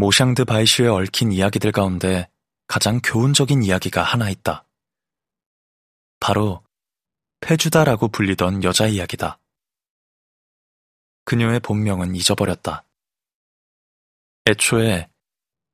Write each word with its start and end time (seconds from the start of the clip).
모샹드 0.00 0.46
바이슈에 0.46 0.86
얽힌 0.88 1.30
이야기들 1.30 1.72
가운데 1.72 2.30
가장 2.66 3.00
교훈적인 3.04 3.62
이야기가 3.62 4.02
하나 4.02 4.30
있다. 4.30 4.66
바로 6.20 6.64
페주다라고 7.40 8.08
불리던 8.08 8.64
여자 8.64 8.86
이야기다. 8.86 9.38
그녀의 11.26 11.60
본명은 11.60 12.14
잊어버렸다. 12.14 12.86
애초에 14.46 15.10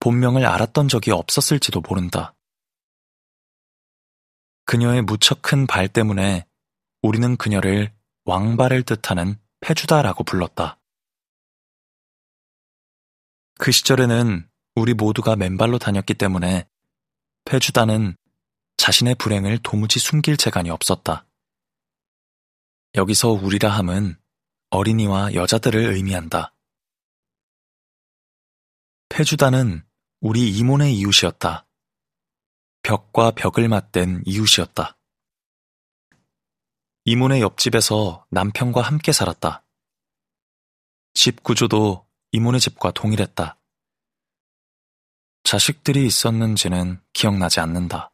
본명을 0.00 0.44
알았던 0.44 0.88
적이 0.88 1.12
없었을지도 1.12 1.80
모른다. 1.88 2.34
그녀의 4.64 5.02
무척 5.02 5.40
큰 5.40 5.68
발 5.68 5.86
때문에 5.86 6.44
우리는 7.00 7.36
그녀를 7.36 7.94
왕발을 8.24 8.82
뜻하는 8.82 9.38
페주다라고 9.60 10.24
불렀다. 10.24 10.80
그 13.58 13.72
시절에는 13.72 14.48
우리 14.74 14.94
모두가 14.94 15.36
맨발로 15.36 15.78
다녔기 15.78 16.14
때문에 16.14 16.68
페주다는 17.44 18.16
자신의 18.76 19.14
불행을 19.14 19.58
도무지 19.62 19.98
숨길 19.98 20.36
재간이 20.36 20.70
없었다. 20.70 21.26
여기서 22.94 23.30
우리라 23.30 23.70
함은 23.70 24.18
어린이와 24.70 25.34
여자들을 25.34 25.94
의미한다. 25.94 26.54
페주다는 29.08 29.84
우리 30.20 30.50
이몬의 30.50 30.94
이웃이었다. 30.96 31.66
벽과 32.82 33.30
벽을 33.32 33.68
맞댄 33.68 34.22
이웃이었다. 34.26 34.98
이몬의 37.04 37.40
옆집에서 37.40 38.26
남편과 38.30 38.82
함께 38.82 39.12
살았다. 39.12 39.64
집 41.14 41.42
구조도 41.42 42.05
이몬의 42.32 42.60
집과 42.60 42.90
동일했다. 42.92 43.58
자식들이 45.44 46.06
있었는지는 46.06 47.00
기억나지 47.12 47.60
않는다. 47.60 48.12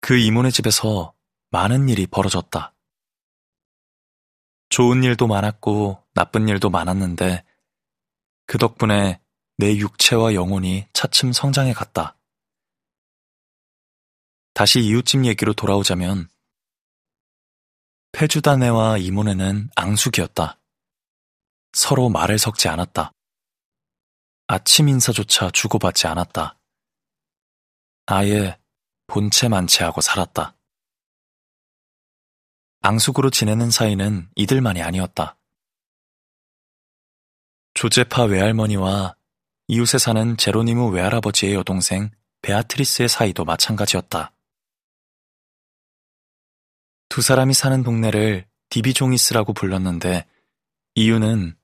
그 0.00 0.16
이모네 0.16 0.50
집에서 0.50 1.14
많은 1.50 1.88
일이 1.88 2.06
벌어졌다. 2.06 2.72
좋은 4.68 5.04
일도 5.04 5.26
많았고 5.26 6.02
나쁜 6.14 6.48
일도 6.48 6.70
많았는데 6.70 7.44
그 8.46 8.58
덕분에 8.58 9.20
내 9.58 9.76
육체와 9.76 10.34
영혼이 10.34 10.86
차츰 10.92 11.32
성장해 11.32 11.72
갔다. 11.72 12.16
다시 14.54 14.80
이웃집 14.80 15.26
얘기로 15.26 15.52
돌아오자면 15.52 16.28
페주다네와 18.12 18.98
이모네는 18.98 19.70
앙숙이었다. 19.76 20.58
서로 21.76 22.08
말을 22.08 22.38
섞지 22.38 22.68
않았다. 22.68 23.12
아침 24.46 24.88
인사조차 24.88 25.50
주고받지 25.50 26.06
않았다. 26.06 26.58
아예 28.06 28.58
본체 29.06 29.48
만체하고 29.48 30.00
살았다. 30.00 30.56
앙숙으로 32.80 33.28
지내는 33.28 33.70
사이는 33.70 34.30
이들만이 34.36 34.80
아니었다. 34.80 35.36
조제파 37.74 38.24
외할머니와 38.24 39.14
이웃에 39.68 39.98
사는 39.98 40.38
제로니무 40.38 40.88
외할아버지의 40.92 41.52
여동생 41.52 42.10
베아트리스의 42.40 43.10
사이도 43.10 43.44
마찬가지였다. 43.44 44.32
두 47.10 47.20
사람이 47.20 47.52
사는 47.52 47.82
동네를 47.82 48.48
디비종이스라고 48.70 49.52
불렀는데 49.52 50.26
이유는 50.94 51.54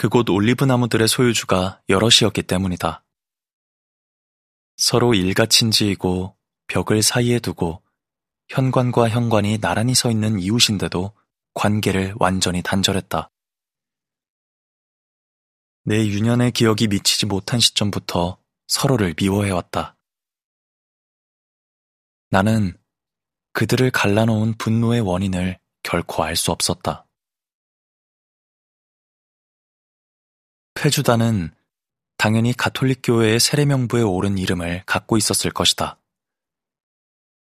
그곳 0.00 0.30
올리브 0.30 0.64
나무들의 0.64 1.08
소유주가 1.08 1.82
여럿이었기 1.90 2.44
때문이다. 2.44 3.04
서로 4.78 5.12
일가친지이고 5.12 6.38
벽을 6.68 7.02
사이에 7.02 7.38
두고 7.38 7.82
현관과 8.48 9.10
현관이 9.10 9.58
나란히 9.58 9.94
서 9.94 10.10
있는 10.10 10.38
이웃인데도 10.38 11.12
관계를 11.52 12.14
완전히 12.18 12.62
단절했다. 12.62 13.30
내 15.84 16.06
유년의 16.06 16.52
기억이 16.52 16.88
미치지 16.88 17.26
못한 17.26 17.60
시점부터 17.60 18.38
서로를 18.68 19.14
미워해왔다. 19.20 19.98
나는 22.30 22.74
그들을 23.52 23.90
갈라놓은 23.90 24.56
분노의 24.56 25.02
원인을 25.02 25.58
결코 25.82 26.24
알 26.24 26.36
수 26.36 26.52
없었다. 26.52 27.06
페주다는 30.80 31.54
당연히 32.16 32.54
가톨릭 32.54 33.00
교회의 33.02 33.38
세례명부에 33.38 34.00
오른 34.00 34.38
이름을 34.38 34.82
갖고 34.86 35.18
있었을 35.18 35.50
것이다. 35.50 36.00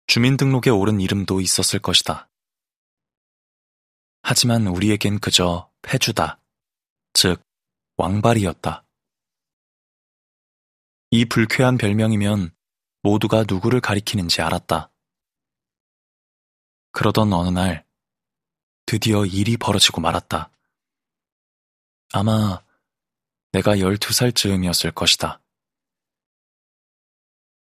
주민등록에 0.08 0.69
오른 0.69 1.00
이름도 1.00 1.40
있었을 1.40 1.80
것이다. 1.80 2.30
하지만 4.22 4.68
우리에겐 4.68 5.20
그저 5.20 5.72
페주다, 5.81 6.41
즉 7.14 7.41
왕발이었다. 7.96 8.84
이 11.12 11.24
불쾌한 11.24 11.78
별명이면 11.78 12.53
모두가 13.02 13.46
누구를 13.47 13.80
가리키는지 13.80 14.41
알았다. 14.41 14.91
그러던 16.91 17.31
어느 17.31 17.47
날 17.47 17.86
드디어 18.86 19.25
일이 19.25 19.56
벌어지고 19.56 20.02
말았다. 20.02 20.52
아마 22.12 22.62
내가 23.52 23.76
12살 23.76 24.36
즈음이었을 24.36 24.92
것이다. 24.92 25.42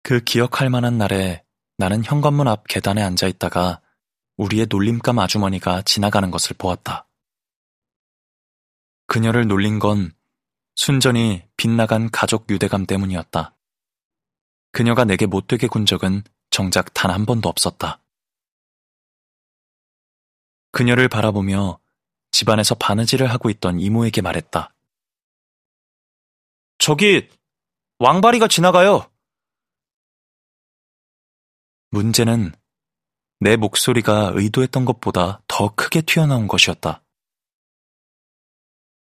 그 0.04 0.22
기억할 0.22 0.70
만한 0.70 0.98
날에 0.98 1.44
나는 1.78 2.04
현관문 2.04 2.48
앞 2.48 2.68
계단에 2.68 3.02
앉아 3.02 3.28
있다가 3.28 3.82
우리의 4.38 4.68
놀림감 4.70 5.20
아주머니가 5.20 5.82
지나가는 5.84 6.30
것을 6.32 6.56
보았다. 6.58 7.08
그녀를 9.08 9.48
놀린 9.48 9.80
건 9.80 10.14
순전히 10.76 11.44
빗나간 11.58 12.12
가족 12.12 12.50
유대감 12.50 12.86
때문이었다. 12.86 13.56
그녀가 14.72 15.06
내게 15.06 15.26
못되게 15.26 15.68
군 15.68 15.86
적은 15.86 16.24
정작 16.50 16.94
단 16.94 17.12
한 17.12 17.26
번도 17.26 17.50
없었다. 17.50 18.02
그녀를 20.72 21.08
바라보며 21.08 21.80
집안에서 22.32 22.76
바느질을 22.76 23.28
하고 23.32 23.50
있던 23.50 23.80
이모에게 23.80 24.22
말했다. 24.22 24.74
저기 26.88 27.30
왕바리가 28.00 28.48
지나가요. 28.48 29.12
문제는 31.90 32.54
내 33.42 33.58
목소리가 33.58 34.32
의도했던 34.34 34.86
것보다 34.86 35.42
더 35.50 35.76
크게 35.76 36.04
튀어나온 36.04 36.48
것이었다. 36.48 37.04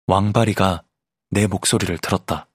왕바리가 0.07 0.87
내 1.29 1.47
목소리를 1.47 1.99
들었다. 1.99 2.49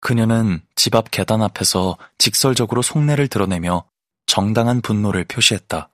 그녀는 0.00 0.66
집 0.74 0.94
앞 0.94 1.10
계단 1.10 1.42
앞에서 1.42 1.98
직설적으로 2.16 2.80
속내를 2.80 3.28
드러내며 3.28 3.90
정당한 4.24 4.80
분노를 4.80 5.26
표시했다. 5.26 5.92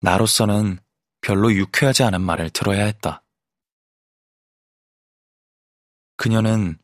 나로서는 0.00 0.80
별로 1.20 1.52
유쾌하지 1.52 2.02
않은 2.02 2.20
말을 2.22 2.50
들어야 2.50 2.84
했다. 2.86 3.22
그녀는 6.18 6.76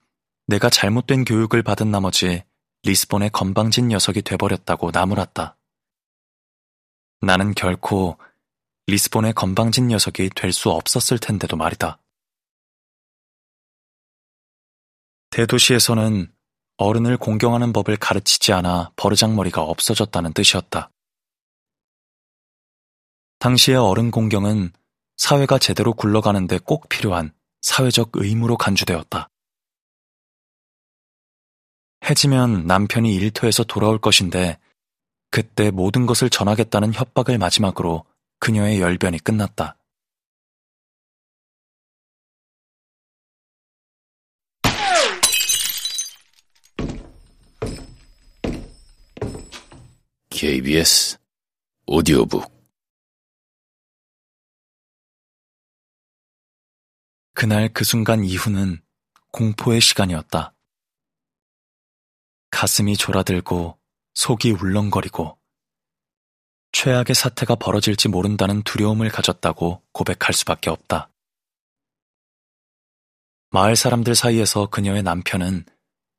내가 0.46 0.70
잘못된 0.70 1.24
교육을 1.24 1.62
받은 1.62 1.90
나머지 1.90 2.44
리스본의 2.84 3.30
건방진 3.30 3.88
녀석이 3.88 4.22
돼버렸다고 4.22 4.92
나무랐다. 4.92 5.56
나는 7.20 7.52
결코 7.54 8.16
리스본의 8.86 9.32
건방진 9.32 9.88
녀석이 9.88 10.30
될 10.36 10.52
수 10.52 10.70
없었을 10.70 11.18
텐데도 11.18 11.56
말이다. 11.56 11.98
대도시에서는 15.30 16.32
어른을 16.76 17.16
공경하는 17.16 17.72
법을 17.72 17.96
가르치지 17.96 18.52
않아 18.52 18.92
버르장머리가 18.94 19.62
없어졌다는 19.62 20.32
뜻이었다. 20.32 20.90
당시의 23.40 23.78
어른 23.78 24.12
공경은 24.12 24.72
사회가 25.16 25.58
제대로 25.58 25.92
굴러가는데 25.92 26.58
꼭 26.58 26.88
필요한 26.88 27.34
사회적 27.64 28.10
의무로 28.12 28.58
간주되었다. 28.58 29.30
해지면 32.04 32.66
남편이 32.66 33.14
일터에서 33.14 33.64
돌아올 33.64 33.98
것인데 33.98 34.58
그때 35.30 35.70
모든 35.70 36.04
것을 36.04 36.28
전하겠다는 36.28 36.92
협박을 36.92 37.38
마지막으로 37.38 38.04
그녀의 38.38 38.82
열변이 38.82 39.18
끝났다. 39.18 39.78
KBS 50.28 51.16
오디오북 51.86 52.63
그날 57.34 57.68
그 57.68 57.84
순간 57.84 58.24
이후는 58.24 58.80
공포의 59.32 59.80
시간이었다. 59.80 60.54
가슴이 62.50 62.96
졸아들고 62.96 63.76
속이 64.14 64.52
울렁거리고 64.52 65.36
최악의 66.70 67.14
사태가 67.14 67.56
벌어질지 67.56 68.08
모른다는 68.08 68.62
두려움을 68.62 69.08
가졌다고 69.08 69.82
고백할 69.92 70.32
수밖에 70.32 70.70
없다. 70.70 71.10
마을 73.50 73.74
사람들 73.74 74.14
사이에서 74.14 74.68
그녀의 74.70 75.02
남편은 75.02 75.64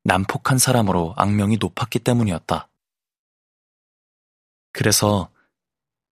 난폭한 0.03 0.57
사람으로 0.57 1.13
악명이 1.18 1.57
높았기 1.57 2.00
때문이었다. 2.00 2.69
그래서 4.73 5.31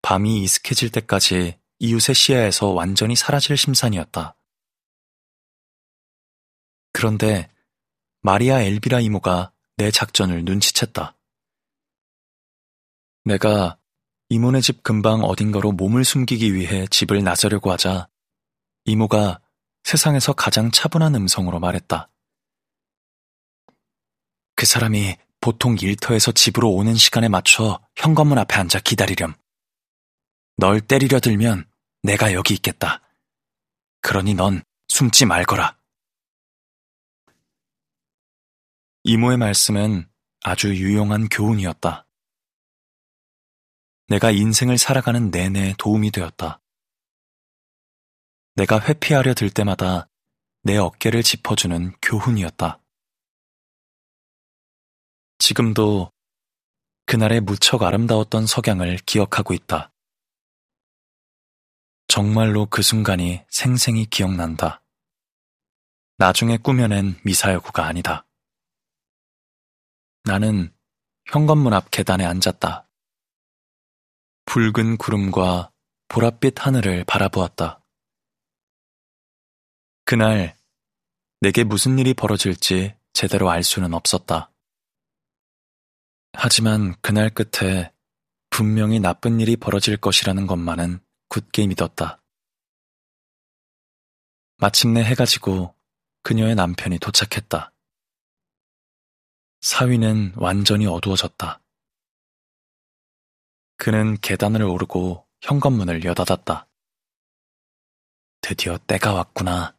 밤이 0.01 0.41
이슥해질 0.43 0.91
때까지 0.91 1.59
이웃의 1.79 2.15
시야에서 2.15 2.67
완전히 2.69 3.15
사라질 3.17 3.57
심산이었다. 3.57 4.35
그런데 7.03 7.49
마리아 8.21 8.61
엘비라 8.61 9.01
이모가 9.01 9.51
내 9.75 9.91
작전을 9.91 10.45
눈치챘다. 10.45 11.13
내가 13.25 13.77
이모네 14.29 14.61
집 14.61 14.83
근방 14.83 15.21
어딘가로 15.25 15.73
몸을 15.73 16.05
숨기기 16.05 16.53
위해 16.53 16.87
집을 16.87 17.21
나서려고 17.21 17.73
하자 17.73 18.07
이모가 18.85 19.41
세상에서 19.83 20.31
가장 20.31 20.71
차분한 20.71 21.13
음성으로 21.15 21.59
말했다. 21.59 22.09
그 24.55 24.65
사람이 24.65 25.17
보통 25.41 25.75
일터에서 25.77 26.31
집으로 26.31 26.71
오는 26.71 26.95
시간에 26.95 27.27
맞춰 27.27 27.81
현관문 27.97 28.37
앞에 28.37 28.55
앉아 28.55 28.79
기다리렴. 28.79 29.33
널 30.55 30.79
때리려 30.79 31.19
들면 31.19 31.69
내가 32.01 32.31
여기 32.31 32.53
있겠다. 32.53 33.01
그러니 33.99 34.35
넌 34.35 34.63
숨지 34.87 35.25
말거라. 35.25 35.82
이모의 39.05 39.37
말씀은 39.37 40.09
아주 40.41 40.73
유용한 40.75 41.27
교훈이었다. 41.27 42.07
내가 44.07 44.31
인생을 44.31 44.77
살아가는 44.77 45.29
내내 45.29 45.75
도움이 45.77 46.11
되었다. 46.11 46.61
내가 48.55 48.79
회피하려 48.79 49.33
들 49.33 49.49
때마다 49.49 50.09
내 50.61 50.77
어깨를 50.77 51.21
짚어주는 51.21 51.95
교훈이었다. 52.01 52.81
지금도 55.39 56.09
그날의 57.05 57.41
무척 57.41 57.83
아름다웠던 57.83 58.45
석양을 58.45 58.99
기억하고 59.05 59.53
있다. 59.53 59.91
정말로 62.07 62.67
그 62.67 62.81
순간이 62.81 63.43
생생히 63.49 64.05
기억난다. 64.05 64.81
나중에 66.17 66.55
꾸며낸 66.55 67.19
미사여구가 67.25 67.85
아니다. 67.85 68.25
나는 70.23 70.73
현관문 71.25 71.73
앞 71.73 71.91
계단에 71.91 72.23
앉았다. 72.23 72.87
붉은 74.45 74.97
구름과 74.97 75.71
보랏빛 76.07 76.59
하늘을 76.59 77.03
바라보았다. 77.03 77.83
그날 80.05 80.55
내게 81.41 81.65
무슨 81.65 81.99
일이 81.99 82.13
벌어질지 82.13 82.95
제대로 83.11 83.49
알 83.49 83.63
수는 83.63 83.93
없었다. 83.93 84.49
하지만 86.31 86.95
그날 87.01 87.29
끝에 87.29 87.91
분명히 88.49 89.01
나쁜 89.01 89.41
일이 89.41 89.57
벌어질 89.57 89.97
것이라는 89.97 90.47
것만은 90.47 91.01
굳게 91.27 91.67
믿었다. 91.67 92.21
마침내 94.57 95.03
해가 95.03 95.25
지고 95.25 95.75
그녀의 96.21 96.55
남편이 96.55 96.99
도착했다. 96.99 97.72
사위는 99.63 100.33
완전히 100.35 100.85
어두워졌다. 100.87 101.61
그는 103.77 104.17
계단을 104.19 104.61
오르고 104.61 105.25
현관문을 105.41 106.03
여닫았다. 106.03 106.67
드디어 108.41 108.77
때가 108.77 109.13
왔구나. 109.13 109.73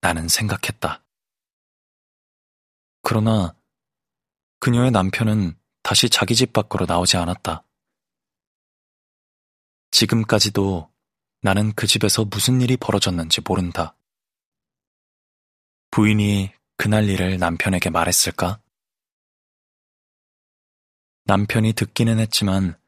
나는 0.00 0.28
생각했다. 0.28 1.04
그러나 3.02 3.54
그녀의 4.60 4.92
남편은 4.92 5.60
다시 5.82 6.08
자기 6.08 6.34
집 6.34 6.54
밖으로 6.54 6.86
나오지 6.86 7.18
않았다. 7.18 7.64
지금까지도 9.90 10.90
나는 11.42 11.74
그 11.74 11.86
집에서 11.86 12.24
무슨 12.24 12.62
일이 12.62 12.78
벌어졌는지 12.78 13.42
모른다. 13.46 13.94
부인이 15.90 16.50
그날 16.78 17.10
일을 17.10 17.38
남편에게 17.38 17.90
말했을까? 17.90 18.62
남편이 21.28 21.72
듣기는 21.72 22.20
했지만 22.20 22.78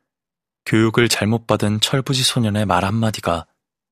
교육을 0.65 1.09
잘못 1.09 1.49
받은 1.49 1.81
철부지 1.81 2.23
소년의 2.23 2.67
말 2.67 2.85
한마디가 2.85 3.47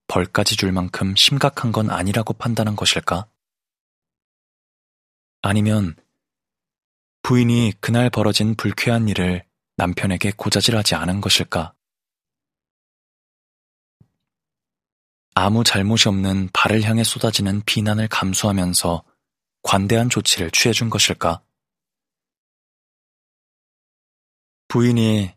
벌까지 0.07 0.57
줄 0.57 0.71
만큼 0.71 1.17
심각한 1.17 1.73
건 1.73 1.91
아니라고 1.91 2.33
판단한 2.33 2.77
것일까? 2.77 3.27
아니면 5.43 5.97
부인이 7.23 7.73
그날 7.81 8.09
벌어진 8.09 8.55
불쾌한 8.55 9.09
일을 9.09 9.45
남편에게 9.79 10.33
고자질하지 10.37 10.95
않은 10.95 11.21
것일까? 11.21 11.75
아무 15.35 15.65
잘못이 15.65 16.09
없는 16.09 16.51
발을 16.53 16.85
향해 16.85 17.03
쏟아지는 17.03 17.63
비난을 17.67 18.07
감수하면서 18.07 19.03
관대한 19.63 20.09
조치를 20.09 20.53
취해준 20.53 20.89
것일까? 20.89 21.46
부인이 24.69 25.35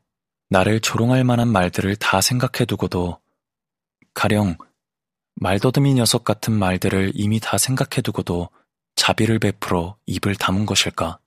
나를 0.50 0.80
조롱할 0.80 1.24
만한 1.24 1.48
말들을 1.48 1.96
다 1.98 2.22
생각해두고도 2.22 3.20
가령 4.14 4.58
말더듬이 5.36 5.94
녀석 5.94 6.24
같은 6.24 6.54
말들을 6.54 7.14
이미 7.16 7.40
다 7.40 7.58
생각해두고도 7.58 8.50
자비를 8.96 9.40
베풀어 9.40 9.98
입을 10.06 10.36
다문 10.36 10.66
것일까? 10.66 11.20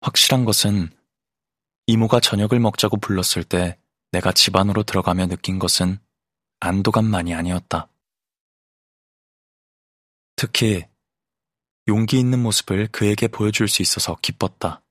확실한 0.00 0.44
것은 0.44 0.90
이모가 1.86 2.20
저녁을 2.20 2.60
먹자고 2.60 2.98
불렀을 2.98 3.44
때 3.44 3.78
내가 4.12 4.32
집 4.32 4.56
안으로 4.56 4.82
들어가며 4.82 5.28
느낀 5.28 5.58
것은 5.58 5.98
안도감만이 6.60 7.34
아니었다. 7.34 7.88
특히 10.36 10.84
용기 11.88 12.18
있는 12.18 12.42
모습을 12.42 12.88
그에게 12.88 13.28
보여줄 13.28 13.68
수 13.68 13.80
있어서 13.80 14.16
기뻤다. 14.20 14.82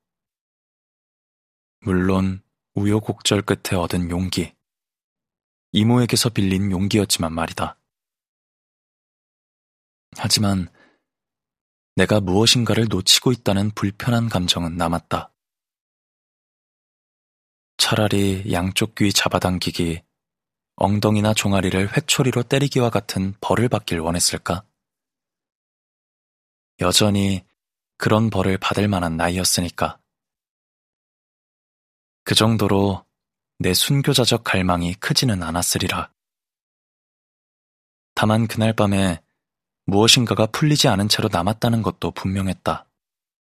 물론 1.81 2.41
우여곡절 2.73 3.41
끝에 3.41 3.77
얻은 3.77 4.09
용기. 4.09 4.53
이모에게서 5.73 6.29
빌린 6.29 6.71
용기였지만 6.71 7.33
말이다. 7.33 7.77
하지만 10.17 10.69
내가 11.95 12.21
무엇인가를 12.21 12.87
놓치고 12.89 13.33
있다는 13.33 13.71
불편한 13.71 14.29
감정은 14.29 14.77
남았다. 14.77 15.33
차라리 17.77 18.51
양쪽 18.53 18.95
귀 18.95 19.11
잡아당기기, 19.11 20.01
엉덩이나 20.77 21.33
종아리를 21.33 21.95
회초리로 21.95 22.43
때리기와 22.43 22.89
같은 22.89 23.33
벌을 23.41 23.69
받길 23.69 23.99
원했을까? 23.99 24.65
여전히 26.79 27.45
그런 27.97 28.29
벌을 28.29 28.57
받을 28.57 28.87
만한 28.87 29.17
나이였으니까. 29.17 29.99
그 32.23 32.35
정도로 32.35 33.05
내 33.59 33.73
순교자적 33.73 34.43
갈망이 34.43 34.95
크지는 34.95 35.43
않았으리라. 35.43 36.11
다만 38.13 38.47
그날 38.47 38.73
밤에 38.73 39.21
무엇인가가 39.85 40.47
풀리지 40.47 40.87
않은 40.87 41.07
채로 41.07 41.29
남았다는 41.31 41.83
것도 41.83 42.11
분명했다. 42.11 42.87